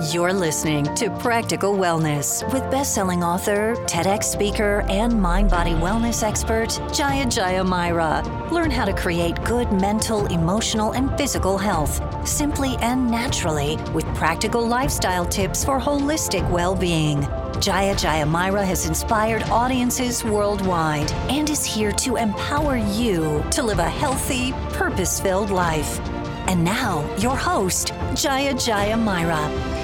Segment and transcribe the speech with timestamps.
[0.00, 7.26] You're listening to Practical Wellness with best-selling author, TEDx speaker, and mind-body wellness expert Jaya
[7.26, 8.22] Jaya Myra.
[8.52, 14.64] Learn how to create good mental, emotional, and physical health simply and naturally with practical
[14.64, 17.26] lifestyle tips for holistic well-being.
[17.60, 23.80] Jaya Jaya Myra has inspired audiences worldwide and is here to empower you to live
[23.80, 25.98] a healthy, purpose-filled life.
[26.46, 29.76] And now, your host, Jaya Jaya Myra.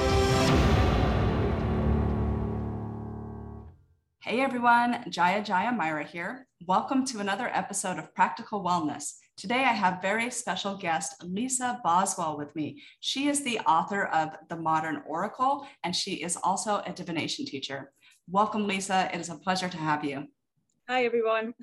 [4.45, 6.47] Everyone, Jaya Jaya Myra here.
[6.67, 9.15] Welcome to another episode of Practical Wellness.
[9.39, 12.83] Today I have very special guest Lisa Boswell with me.
[13.01, 17.91] She is the author of The Modern Oracle and she is also a divination teacher.
[18.29, 19.09] Welcome, Lisa.
[19.15, 20.27] It is a pleasure to have you.
[20.91, 21.55] Hi everyone.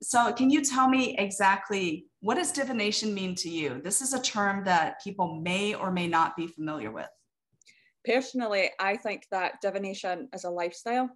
[0.00, 3.80] So, can you tell me exactly what does divination mean to you?
[3.82, 7.08] This is a term that people may or may not be familiar with.
[8.04, 11.10] Personally, I think that divination is a lifestyle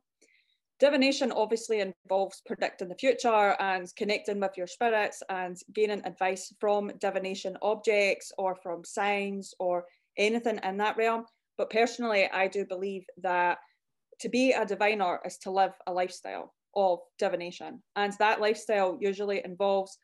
[0.82, 6.90] divination obviously involves predicting the future and connecting with your spirits and gaining advice from
[6.98, 9.84] divination objects or from signs or
[10.18, 11.24] anything in that realm.
[11.56, 13.58] But personally, I do believe that
[14.22, 17.80] to be a diviner is to live a lifestyle of divination.
[17.94, 19.96] And that lifestyle usually involves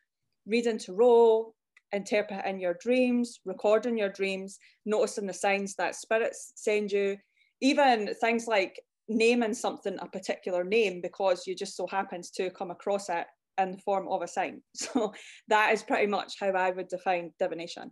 [0.46, 1.54] reading tarot,
[1.92, 7.16] interpreting your dreams, recording your dreams, noticing the signs that spirits send you,
[7.60, 12.70] even things like naming something a particular name because you just so happens to come
[12.70, 13.26] across it
[13.58, 14.62] in the form of a sign.
[14.74, 15.12] So
[15.48, 17.90] that is pretty much how I would define divination.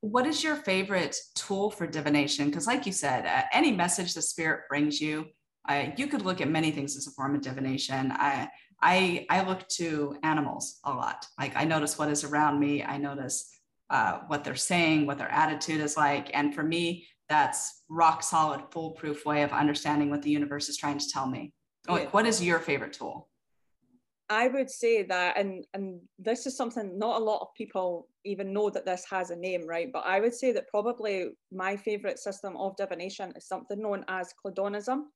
[0.00, 2.46] What is your favorite tool for divination?
[2.46, 5.26] Because, like you said, uh, any message the spirit brings you,
[5.68, 8.10] uh, you could look at many things as a form of divination.
[8.12, 8.48] I,
[8.82, 11.26] I, I look to animals a lot.
[11.38, 12.82] Like I notice what is around me.
[12.82, 16.30] I notice uh, what they're saying, what their attitude is like.
[16.32, 20.98] And for me, that's rock solid, foolproof way of understanding what the universe is trying
[20.98, 21.54] to tell me.
[21.88, 23.28] Like, what is your favorite tool?
[24.28, 28.52] I would say that, and and this is something not a lot of people even
[28.52, 29.90] know that this has a name, right?
[29.92, 34.34] But I would say that probably my favorite system of divination is something known as
[34.40, 35.10] cledonism,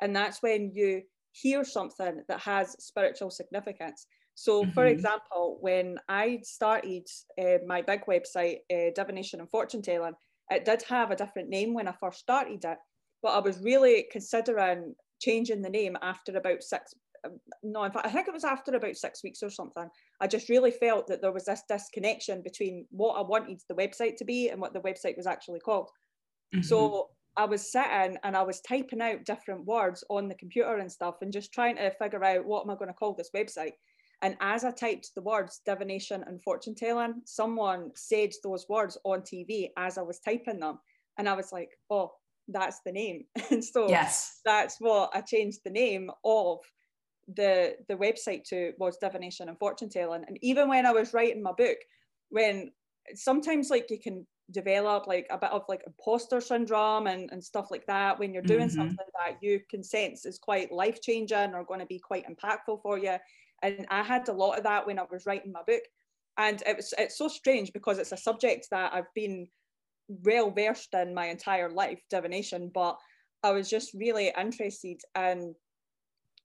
[0.00, 4.06] and that's when you hear something that has spiritual significance.
[4.34, 4.72] So, mm-hmm.
[4.72, 7.06] for example, when I started
[7.40, 10.14] uh, my big website, uh, Divination and Fortune Telling,
[10.50, 12.78] it did have a different name when I first started it,
[13.22, 16.94] but I was really considering changing the name after about six.
[17.24, 19.88] Um, no, in fact, I think it was after about six weeks or something.
[20.20, 24.16] I just really felt that there was this disconnection between what I wanted the website
[24.16, 25.90] to be and what the website was actually called.
[26.54, 26.62] Mm-hmm.
[26.62, 30.90] So I was sitting and I was typing out different words on the computer and
[30.90, 33.72] stuff and just trying to figure out what am I going to call this website.
[34.22, 39.20] And as I typed the words divination and fortune telling, someone said those words on
[39.20, 40.78] TV as I was typing them.
[41.18, 42.12] And I was like, oh,
[42.48, 43.24] that's the name.
[43.50, 44.40] And so yes.
[44.44, 46.58] that's what I changed the name of
[47.36, 50.24] the the website to was divination and fortune telling.
[50.26, 51.78] And even when I was writing my book,
[52.30, 52.72] when
[53.14, 57.70] sometimes like you can develop like a bit of like imposter syndrome and, and stuff
[57.70, 58.78] like that when you're doing mm-hmm.
[58.78, 62.80] something that you can sense is quite life changing or going to be quite impactful
[62.82, 63.16] for you
[63.62, 65.82] and I had a lot of that when I was writing my book.
[66.36, 69.48] And it was it's so strange because it's a subject that I've been
[70.08, 72.96] well versed in my entire life, divination, but
[73.42, 75.54] I was just really interested in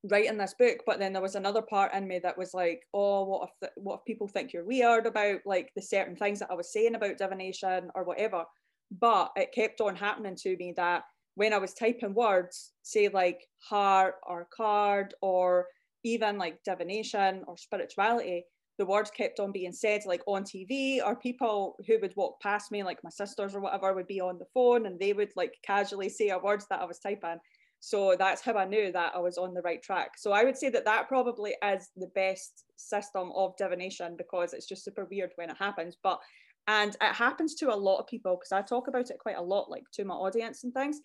[0.04, 0.80] writing this book.
[0.86, 4.00] But then there was another part in me that was like, oh, what if what
[4.00, 7.18] if people think you're weird about like the certain things that I was saying about
[7.18, 8.46] divination or whatever.
[8.92, 11.04] But it kept on happening to me that
[11.36, 15.68] when I was typing words, say like heart or card or
[16.04, 18.46] even like divination or spirituality,
[18.80, 22.72] the words kept on being said like on TV or people who would walk past
[22.72, 25.54] me, like my sisters or whatever, would be on the phone and they would like
[25.66, 27.38] casually say a words that I was typing.
[27.80, 30.12] So that's how I knew that I was on the right track.
[30.18, 34.68] So I would say that that probably is the best system of divination because it's
[34.68, 35.98] just super weird when it happens.
[36.02, 36.20] But
[36.68, 39.42] and it happens to a lot of people because I talk about it quite a
[39.42, 41.02] lot, like to my audience and things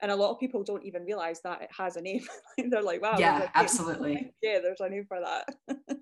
[0.00, 2.22] and a lot of people don't even realize that it has a name.
[2.70, 4.32] They're like wow yeah absolutely.
[4.42, 5.48] yeah there's a name for that.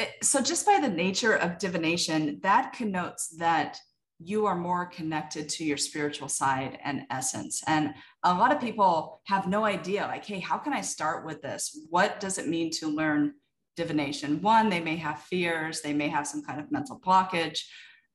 [0.00, 3.78] Eh, so just by the nature of divination that connotes that
[4.18, 7.62] you are more connected to your spiritual side and essence.
[7.68, 7.94] And
[8.24, 11.78] a lot of people have no idea like hey how can i start with this?
[11.90, 13.34] What does it mean to learn
[13.76, 14.42] divination?
[14.42, 17.60] One they may have fears they may have some kind of mental blockage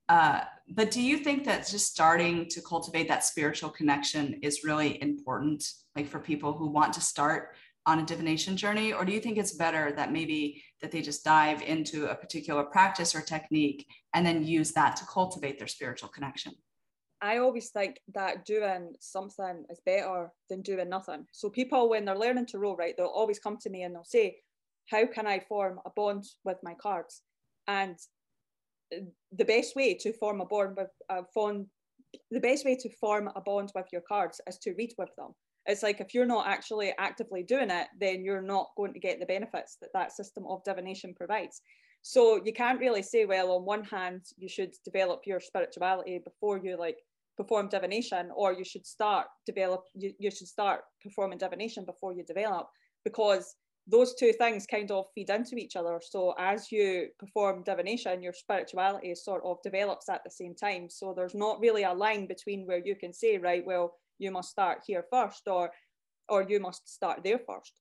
[0.09, 5.01] uh, but do you think that just starting to cultivate that spiritual connection is really
[5.01, 7.55] important, like for people who want to start
[7.85, 11.23] on a divination journey, or do you think it's better that maybe that they just
[11.23, 16.09] dive into a particular practice or technique and then use that to cultivate their spiritual
[16.09, 16.53] connection?
[17.21, 21.25] I always think that doing something is better than doing nothing.
[21.31, 24.37] So people, when they're learning tarot, right, they'll always come to me and they'll say,
[24.85, 27.21] "How can I form a bond with my cards?"
[27.67, 27.97] And
[29.31, 31.67] the best way to form a bond with a fond,
[32.31, 35.33] the best way to form a bond with your cards is to read with them.
[35.65, 39.19] It's like if you're not actually actively doing it, then you're not going to get
[39.19, 41.61] the benefits that that system of divination provides.
[42.01, 46.57] So you can't really say, well, on one hand, you should develop your spirituality before
[46.57, 46.97] you like
[47.37, 52.23] perform divination or you should start develop you, you should start performing divination before you
[52.23, 52.67] develop
[53.05, 53.55] because
[53.89, 55.99] those two things kind of feed into each other.
[56.03, 60.89] So as you perform divination your spirituality sort of develops at the same time.
[60.89, 64.49] So there's not really a line between where you can say right well you must
[64.49, 65.71] start here first or
[66.27, 67.73] or you must start there first.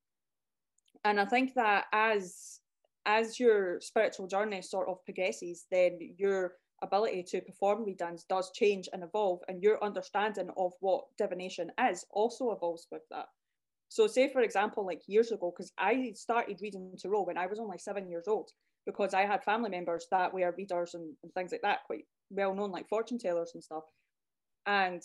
[1.05, 2.61] And i think that as
[3.07, 6.53] as your spiritual journey sort of progresses then your
[6.83, 12.05] ability to perform readings does change and evolve, and your understanding of what divination is
[12.11, 13.27] also evolves with that.
[13.89, 17.59] So, say for example, like years ago, because I started reading tarot when I was
[17.59, 18.51] only seven years old,
[18.87, 22.55] because I had family members that were readers and, and things like that, quite well
[22.55, 23.85] known, like fortune tellers and stuff.
[24.67, 25.03] And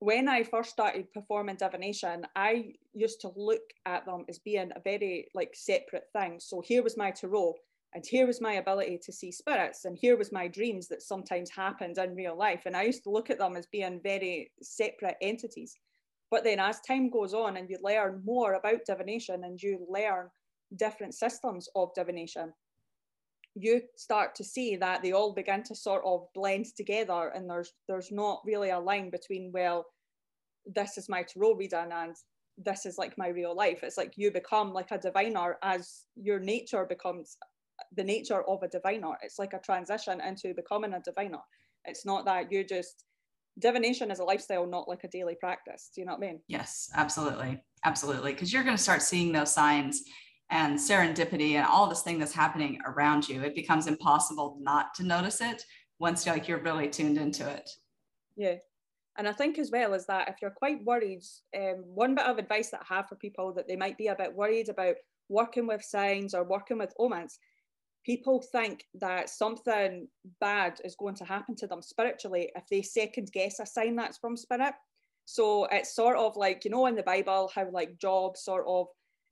[0.00, 4.80] when I first started performing divination, I used to look at them as being a
[4.80, 6.38] very like separate thing.
[6.38, 7.54] So here was my tarot,
[7.94, 11.50] and here was my ability to see spirits and here was my dreams that sometimes
[11.50, 15.16] happened in real life and i used to look at them as being very separate
[15.22, 15.76] entities
[16.30, 20.28] but then as time goes on and you learn more about divination and you learn
[20.76, 22.52] different systems of divination
[23.54, 27.72] you start to see that they all begin to sort of blend together and there's
[27.88, 29.86] there's not really a line between well
[30.66, 32.14] this is my tarot reading and
[32.58, 36.38] this is like my real life it's like you become like a diviner as your
[36.38, 37.38] nature becomes
[37.96, 39.16] the nature of a diviner.
[39.22, 41.40] It's like a transition into becoming a diviner.
[41.84, 43.04] It's not that you just
[43.58, 45.90] divination is a lifestyle, not like a daily practice.
[45.94, 46.40] Do you know what I mean?
[46.48, 47.62] Yes, absolutely.
[47.84, 48.32] Absolutely.
[48.32, 50.02] Because you're going to start seeing those signs
[50.50, 53.42] and serendipity and all this thing that's happening around you.
[53.42, 55.62] It becomes impossible not to notice it
[55.98, 57.68] once you're like you're really tuned into it.
[58.36, 58.56] Yeah.
[59.18, 61.22] And I think as well is that if you're quite worried,
[61.56, 64.14] um, one bit of advice that I have for people that they might be a
[64.14, 64.94] bit worried about
[65.28, 67.38] working with signs or working with omens
[68.04, 70.08] people think that something
[70.40, 74.18] bad is going to happen to them spiritually if they second guess a sign that's
[74.18, 74.74] from spirit.
[75.24, 78.86] So it's sort of like, you know, in the Bible, how like Job sort of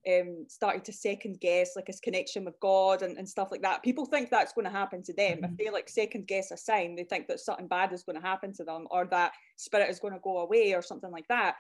[0.07, 3.83] um, started to second guess like his connection with God and, and stuff like that.
[3.83, 5.39] People think that's going to happen to them.
[5.39, 5.45] Mm-hmm.
[5.45, 8.27] If they like second guess a sign, they think that something bad is going to
[8.27, 11.57] happen to them or that spirit is going to go away or something like that.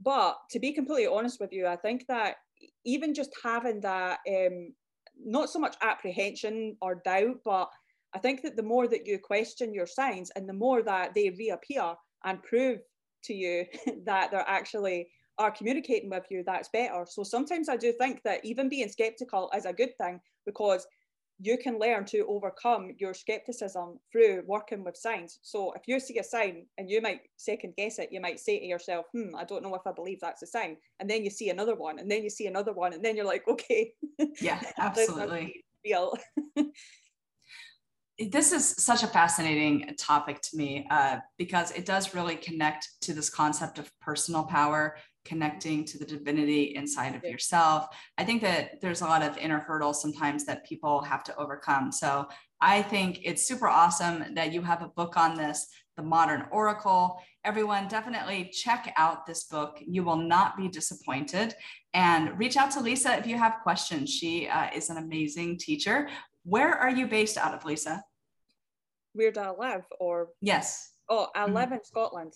[0.00, 2.36] But to be completely honest with you, I think that
[2.84, 4.72] even just having that um,
[5.22, 7.70] not so much apprehension or doubt, but
[8.14, 11.30] I think that the more that you question your signs and the more that they
[11.30, 11.94] reappear
[12.24, 12.78] and prove
[13.24, 13.64] to you
[14.04, 15.08] that they're actually
[15.38, 17.04] are communicating with you, that's better.
[17.08, 20.86] So sometimes I do think that even being skeptical is a good thing because
[21.40, 25.38] you can learn to overcome your skepticism through working with signs.
[25.42, 28.58] So if you see a sign and you might second guess it, you might say
[28.58, 30.76] to yourself, hmm, I don't know if I believe that's a sign.
[31.00, 33.26] And then you see another one, and then you see another one, and then you're
[33.26, 33.92] like, okay.
[34.40, 35.64] Yeah, absolutely.
[35.84, 36.16] Real.
[38.18, 43.12] this is such a fascinating topic to me uh, because it does really connect to
[43.12, 47.86] this concept of personal power connecting to the divinity inside of yourself.
[48.18, 51.90] I think that there's a lot of inner hurdles sometimes that people have to overcome.
[51.90, 52.28] So
[52.60, 57.20] I think it's super awesome that you have a book on this, The Modern Oracle.
[57.44, 59.78] Everyone, definitely check out this book.
[59.80, 61.54] You will not be disappointed.
[61.94, 64.10] And reach out to Lisa if you have questions.
[64.10, 66.08] She uh, is an amazing teacher.
[66.44, 68.04] Where are you based out of, Lisa?
[69.14, 69.84] Where do I live?
[69.98, 70.92] Or yes.
[71.08, 71.54] Oh, I mm-hmm.
[71.54, 72.34] live in Scotland.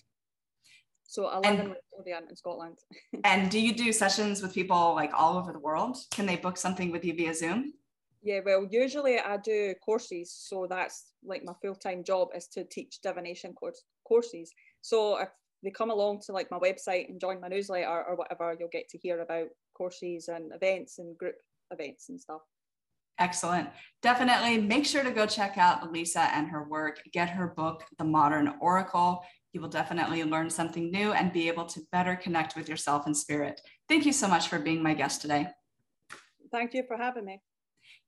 [1.05, 2.79] So I live and, in Lothian in Scotland.
[3.25, 5.97] and do you do sessions with people like all over the world?
[6.11, 7.73] Can they book something with you via Zoom?
[8.23, 10.33] Yeah, well, usually I do courses.
[10.33, 14.53] So that's like my full time job is to teach divination course, courses.
[14.83, 15.29] So if
[15.63, 18.89] they come along to like my website and join my newsletter or whatever, you'll get
[18.91, 21.37] to hear about courses and events and group
[21.71, 22.43] events and stuff.
[23.19, 23.69] Excellent.
[24.01, 27.01] Definitely make sure to go check out Lisa and her work.
[27.13, 31.67] Get her book, The Modern Oracle you will definitely learn something new and be able
[31.67, 33.61] to better connect with yourself and spirit.
[33.89, 35.49] Thank you so much for being my guest today.
[36.53, 37.41] Thank you for having me.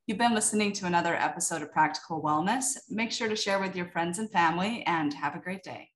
[0.07, 2.64] You've been listening to another episode of Practical Wellness.
[2.88, 5.88] Make sure to share with your friends and family and have a great day.